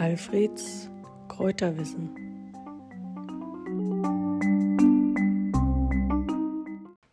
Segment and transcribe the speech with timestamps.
[0.00, 0.88] Alfreds
[1.28, 2.08] Kräuterwissen.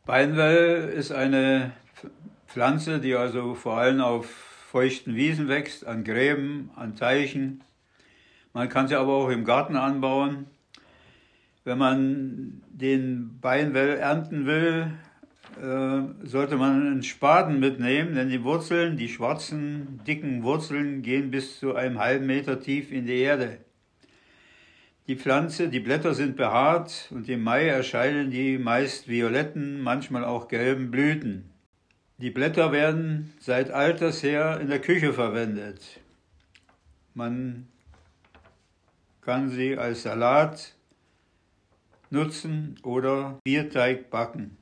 [0.06, 1.74] Beinwell ist eine
[2.48, 7.62] Pflanze, die also vor allem auf feuchten Wiesen wächst, an Gräben, an Teichen.
[8.54, 10.46] Man kann sie aber auch im Garten anbauen.
[11.66, 14.94] Wenn man den Beinwell ernten will,
[16.24, 21.76] sollte man einen Spaten mitnehmen, denn die Wurzeln, die schwarzen, dicken Wurzeln, gehen bis zu
[21.76, 23.60] einem halben Meter tief in die Erde.
[25.08, 30.50] Die Pflanze, die Blätter sind behaart und im Mai erscheinen die meist violetten, manchmal auch
[30.50, 31.50] gelben Blüten.
[32.18, 36.02] Die Blätter werden seit alters her in der Küche verwendet.
[37.14, 37.68] Man
[39.22, 40.74] kann sie als Salat
[42.10, 44.58] nutzen oder Bierteig backen.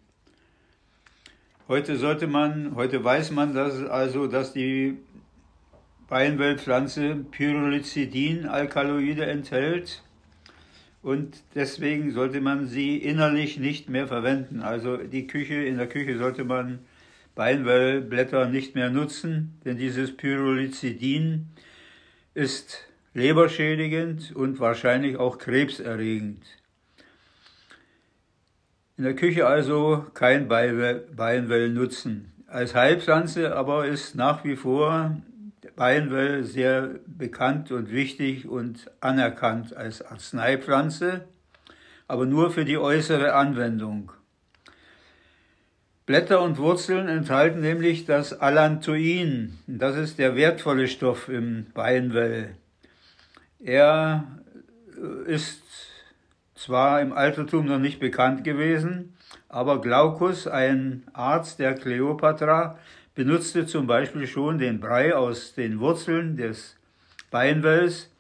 [1.67, 4.99] Heute sollte man, heute weiß man dass also, dass die
[6.07, 10.03] Beinwellpflanze Pyrrolizidin-Alkaloide enthält
[11.01, 14.61] und deswegen sollte man sie innerlich nicht mehr verwenden.
[14.61, 16.81] Also die Küche, in der Küche sollte man
[17.33, 21.47] Beinwellblätter nicht mehr nutzen, denn dieses Pyrrolizidin
[22.35, 26.45] ist leberschädigend und wahrscheinlich auch krebserregend.
[28.97, 32.31] In der Küche also kein Beinwell nutzen.
[32.47, 35.17] Als Heilpflanze aber ist nach wie vor
[35.75, 41.25] Beinwell sehr bekannt und wichtig und anerkannt als Arzneipflanze,
[42.07, 44.13] aber nur für die äußere Anwendung.
[46.05, 49.57] Blätter und Wurzeln enthalten nämlich das Allantoin.
[49.67, 52.55] Das ist der wertvolle Stoff im Beinwell.
[53.59, 54.25] Er
[55.25, 55.63] ist
[56.55, 59.15] zwar im Altertum noch nicht bekannt gewesen,
[59.49, 62.79] aber Glaucus, ein Arzt der Kleopatra,
[63.13, 66.77] benutzte zum Beispiel schon den Brei aus den Wurzeln des
[67.31, 68.11] Beinwells,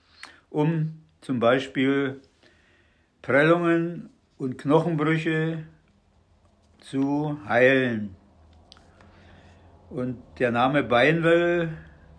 [0.49, 2.21] um zum Beispiel
[3.21, 5.63] Prellungen und Knochenbrüche
[6.79, 8.15] zu heilen.
[9.89, 11.69] Und der Name Beinwell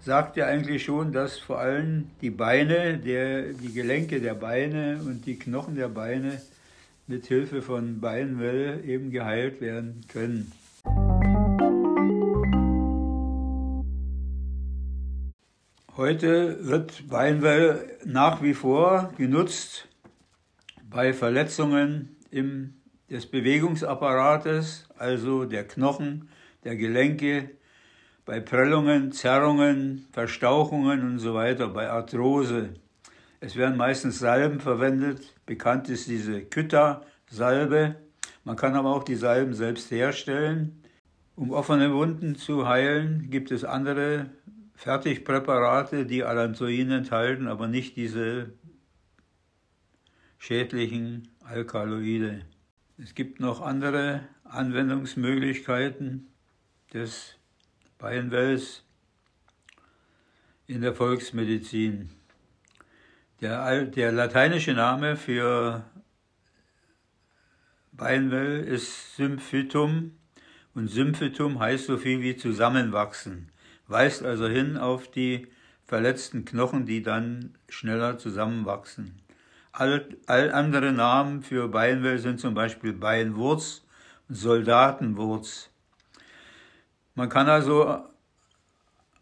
[0.06, 5.26] sagt ja eigentlich schon, dass vor allem die Beine, der, die Gelenke der Beine und
[5.26, 6.40] die Knochen der Beine
[7.08, 10.52] mit Hilfe von Beinwell eben geheilt werden können.
[15.96, 19.88] Heute wird Beinwell nach wie vor genutzt
[20.88, 22.74] bei Verletzungen im,
[23.10, 26.28] des Bewegungsapparates, also der Knochen,
[26.62, 27.50] der Gelenke,
[28.26, 32.70] bei Prellungen, Zerrungen, Verstauchungen und so weiter, bei Arthrose.
[33.38, 35.32] Es werden meistens Salben verwendet.
[35.46, 37.94] Bekannt ist diese Kytta-Salbe.
[38.42, 40.82] Man kann aber auch die Salben selbst herstellen.
[41.36, 44.30] Um offene Wunden zu heilen, gibt es andere
[44.74, 48.54] Fertigpräparate, die Allantoin enthalten, aber nicht diese
[50.38, 52.40] schädlichen Alkaloide.
[52.98, 56.26] Es gibt noch andere Anwendungsmöglichkeiten
[56.92, 57.36] des
[57.98, 58.82] Bayernwells
[60.66, 62.10] in der Volksmedizin.
[63.40, 65.84] Der, der lateinische Name für
[67.92, 70.18] Beinwell ist Symphytum
[70.74, 73.50] und Symphytum heißt so viel wie zusammenwachsen,
[73.86, 75.46] weist also hin auf die
[75.86, 79.22] verletzten Knochen, die dann schneller zusammenwachsen.
[79.72, 83.84] All, all andere Namen für Beinwell sind zum Beispiel Beinwurz
[84.28, 85.70] und Soldatenwurz.
[87.16, 88.04] Man kann also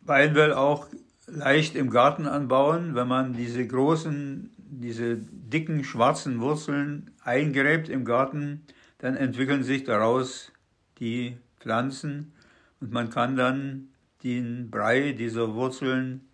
[0.02, 0.88] Beinwell auch
[1.26, 8.66] leicht im Garten anbauen, wenn man diese großen, diese dicken schwarzen Wurzeln eingräbt im Garten,
[8.98, 10.50] dann entwickeln sich daraus
[10.98, 12.32] die Pflanzen
[12.80, 13.88] und man kann dann
[14.24, 16.28] den Brei dieser Wurzeln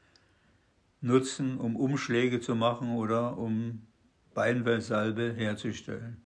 [1.02, 3.82] nutzen, um Umschläge zu machen oder um
[4.32, 6.24] Beinwellsalbe herzustellen.